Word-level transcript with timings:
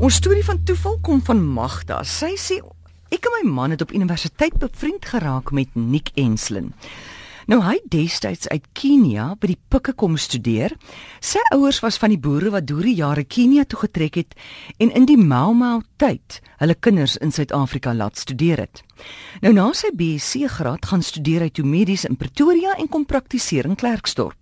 Ons 0.00 0.16
storie 0.16 0.40
van 0.40 0.56
toeval 0.64 0.94
kom 1.04 1.18
van 1.20 1.42
Magda. 1.44 1.98
Sy 2.08 2.30
sê 2.40 2.56
ek 3.12 3.26
en 3.28 3.34
my 3.34 3.50
man 3.52 3.74
het 3.74 3.82
op 3.84 3.90
universiteit 3.92 4.54
bevriend 4.56 5.04
geraak 5.04 5.52
met 5.52 5.74
Nick 5.76 6.08
Enslin. 6.16 6.70
Nou 7.52 7.58
hy 7.60 7.74
destyds 7.92 8.48
uit 8.48 8.64
Kenia 8.72 9.34
by 9.36 9.50
die 9.50 9.58
Pikke 9.68 9.92
kom 9.92 10.16
studeer. 10.16 10.72
Sy 11.20 11.42
ouers 11.52 11.82
was 11.84 12.00
van 12.00 12.14
die 12.14 12.20
boere 12.22 12.48
wat 12.54 12.64
deur 12.70 12.88
die 12.88 12.96
jare 12.96 13.26
Kenia 13.28 13.66
toe 13.68 13.82
getrek 13.82 14.16
het 14.22 14.32
en 14.80 14.88
in 14.88 15.04
die 15.04 15.20
Mau 15.20 15.52
Mau 15.52 15.82
tyd 16.00 16.40
hulle 16.64 16.80
kinders 16.80 17.18
in 17.20 17.36
Suid-Afrika 17.36 17.92
laat 17.92 18.16
studeer 18.16 18.64
het. 18.64 18.80
Nou 19.44 19.52
na 19.52 19.68
sy 19.76 19.92
BSc 19.92 20.48
graad 20.56 20.88
gaan 20.88 21.04
studeer 21.04 21.44
hy 21.44 21.52
toe 21.52 21.68
medies 21.68 22.08
in 22.08 22.16
Pretoria 22.16 22.72
en 22.80 22.88
kom 22.88 23.04
praktiseer 23.04 23.68
in 23.68 23.76
Klerksdorp. 23.76 24.39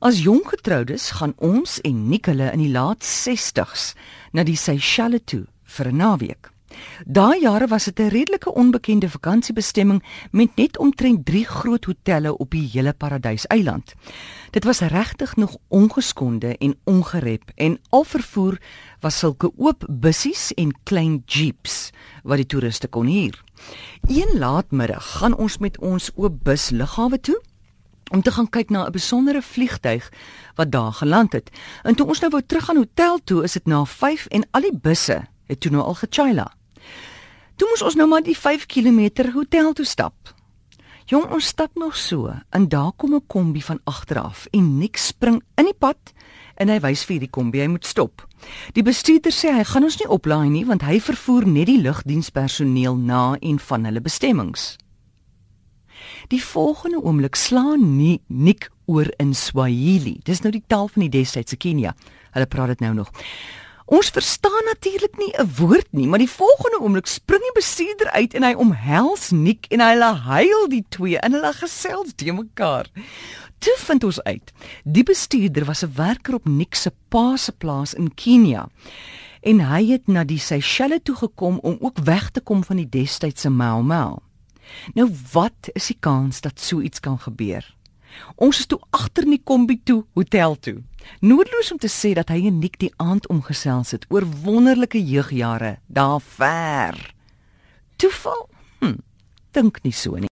As 0.00 0.22
jong 0.22 0.42
getroudes 0.48 1.10
gaan 1.10 1.34
ons 1.36 1.80
en 1.80 2.08
Nick 2.08 2.26
hulle 2.26 2.52
in 2.52 2.58
die 2.58 2.72
laat 2.72 3.04
60s 3.04 3.92
na 4.32 4.42
die 4.42 4.56
Seychelles 4.56 5.24
toe 5.24 5.46
vir 5.64 5.88
'n 5.88 5.96
naweek. 5.96 6.52
Daai 7.06 7.40
jare 7.40 7.66
was 7.66 7.84
dit 7.84 8.00
'n 8.00 8.08
redelike 8.08 8.54
onbekende 8.54 9.08
vakansiebestemming 9.08 10.02
met 10.30 10.56
net 10.56 10.78
omtrent 10.78 11.26
3 11.26 11.44
groot 11.44 11.84
hotelle 11.84 12.36
op 12.36 12.50
die 12.50 12.68
hele 12.72 12.92
Paradyseiland. 12.92 13.94
Dit 14.50 14.64
was 14.64 14.80
regtig 14.80 15.36
nog 15.36 15.56
ongeskonde 15.68 16.56
en 16.58 16.76
ongerep 16.84 17.50
en 17.54 17.78
al 17.88 18.04
vervoer 18.04 18.60
was 19.00 19.18
sulke 19.18 19.52
oop 19.56 19.86
bussies 19.88 20.54
en 20.54 20.74
klein 20.82 21.22
jeeps 21.26 21.90
wat 22.22 22.36
die 22.36 22.46
toeriste 22.46 22.88
kon 22.88 23.06
huur. 23.06 23.44
Een 24.00 24.38
laatmiddag 24.38 25.18
gaan 25.18 25.36
ons 25.36 25.58
met 25.58 25.78
ons 25.78 26.10
oop 26.14 26.42
bus 26.42 26.70
lughawe 26.70 27.20
toe 27.20 27.40
om 28.10 28.22
te 28.22 28.32
gaan 28.32 28.48
kyk 28.48 28.70
na 28.70 28.86
'n 28.86 28.92
besondere 28.92 29.42
vliegtyg 29.42 30.12
wat 30.54 30.70
daar 30.70 30.92
geland 30.92 31.32
het. 31.32 31.50
En 31.82 31.94
toe 31.94 32.06
ons 32.06 32.20
nou 32.20 32.30
wou 32.30 32.42
terug 32.46 32.70
aan 32.70 32.76
hotel 32.76 33.18
toe, 33.24 33.42
is 33.42 33.52
dit 33.52 33.66
na 33.66 33.84
5 33.84 34.26
en 34.26 34.46
al 34.50 34.60
die 34.60 34.76
busse 34.76 35.28
het 35.46 35.60
toe 35.60 35.70
nou 35.70 35.82
al 35.82 35.94
gechaila. 35.94 36.52
Toe 37.56 37.68
moes 37.68 37.82
ons 37.82 37.94
nou 37.94 38.08
maar 38.08 38.22
die 38.22 38.38
5 38.38 38.66
km 38.66 39.30
hotel 39.32 39.72
toe 39.72 39.84
stap. 39.84 40.34
Jong, 41.04 41.30
ons 41.34 41.46
stap 41.46 41.74
nog 41.74 41.96
so 41.96 42.32
en 42.50 42.68
daar 42.68 42.92
kom 42.96 43.14
'n 43.14 43.26
kombi 43.26 43.62
van 43.62 43.80
agteraf 43.84 44.46
en 44.50 44.78
niks 44.78 45.06
spring 45.06 45.42
in 45.54 45.64
die 45.64 45.78
pad 45.78 46.12
en 46.56 46.68
hy 46.68 46.80
wys 46.80 47.04
vir 47.04 47.18
die 47.18 47.30
kombi 47.30 47.60
hy 47.60 47.66
moet 47.66 47.86
stop. 47.86 48.26
Die 48.72 48.82
bestuurder 48.82 49.32
sê 49.32 49.52
hy 49.54 49.64
gaan 49.64 49.84
ons 49.84 49.98
nie 49.98 50.08
oplaai 50.08 50.48
nie 50.48 50.64
want 50.66 50.82
hy 50.82 51.00
vervoer 51.00 51.46
net 51.46 51.66
die 51.66 51.80
lugdienspersoneel 51.80 52.96
na 52.96 53.36
en 53.40 53.58
van 53.58 53.84
hulle 53.84 54.00
bestemmings. 54.00 54.76
Die 56.32 56.44
volgende 56.44 57.02
oomblik 57.02 57.34
slaan 57.36 57.96
nie 57.96 58.22
Nick 58.26 58.70
oor 58.88 59.10
in 59.20 59.34
Swahili. 59.36 60.14
Dis 60.24 60.40
nou 60.40 60.52
die 60.54 60.62
taal 60.66 60.86
van 60.88 61.04
die 61.04 61.10
destydse 61.12 61.58
Kenia. 61.60 61.92
Hulle 62.32 62.48
praat 62.48 62.72
dit 62.72 62.84
nou 62.86 62.94
nog. 63.02 63.10
Ons 63.92 64.08
verstaan 64.16 64.64
natuurlik 64.64 65.18
nie 65.20 65.32
'n 65.36 65.50
woord 65.58 65.92
nie, 65.92 66.06
maar 66.06 66.22
die 66.24 66.30
volgende 66.30 66.80
oomblik 66.80 67.06
spring 67.06 67.42
die 67.42 67.52
bestuurder 67.60 68.10
uit 68.10 68.34
en 68.34 68.42
hy 68.42 68.54
omhels 68.54 69.30
Nick 69.30 69.66
en 69.68 69.80
hulle 69.80 70.12
huil 70.14 70.68
die 70.68 70.84
twee 70.88 71.18
en 71.18 71.32
hulle 71.32 71.52
gesels 71.52 72.12
te 72.16 72.32
mekaar. 72.32 72.88
Toe 73.58 73.76
vind 73.76 74.04
ons 74.04 74.22
uit, 74.22 74.52
die 74.84 75.02
bestuurder 75.04 75.64
was 75.64 75.84
'n 75.84 75.92
werker 75.94 76.34
op 76.34 76.48
Nick 76.48 76.74
se 76.74 76.92
pa 77.08 77.36
se 77.36 77.52
plaas 77.52 77.94
in 77.94 78.14
Kenia. 78.14 78.68
En 79.42 79.60
hy 79.60 79.86
het 79.86 80.06
na 80.06 80.24
die 80.24 80.38
Seychelles 80.38 81.00
toe 81.02 81.16
gekom 81.16 81.58
om 81.58 81.76
ook 81.80 81.98
weg 81.98 82.30
te 82.30 82.40
kom 82.40 82.64
van 82.64 82.76
die 82.76 82.88
destydse 82.88 83.50
Mau 83.50 83.82
Mau. 83.82 84.31
Nou 84.94 85.10
wat 85.32 85.70
is 85.72 85.86
die 85.86 85.98
kans 86.00 86.40
dat 86.40 86.60
so 86.60 86.80
iets 86.80 87.00
kan 87.00 87.18
gebeur? 87.18 87.64
Ons 88.36 88.58
is 88.58 88.66
toe 88.66 88.80
agter 88.90 89.24
in 89.24 89.36
die 89.36 89.44
kombi 89.44 89.78
toe 89.84 90.02
hotel 90.14 90.58
toe. 90.60 90.82
Noodloos 91.20 91.72
om 91.72 91.78
te 91.78 91.90
sê 91.90 92.12
dat 92.14 92.28
hy 92.28 92.44
en 92.46 92.60
Nick 92.60 92.78
die 92.82 92.92
aand 93.02 93.28
omgesels 93.32 93.94
het 93.96 94.06
oor 94.12 94.26
wonderlike 94.44 95.00
jeugjare 95.00 95.78
daar 95.86 96.20
ver. 96.20 96.98
Toeval? 97.96 98.48
Hm, 98.80 98.98
dink 99.50 99.82
nie 99.82 99.96
so 99.96 100.16
nie. 100.16 100.30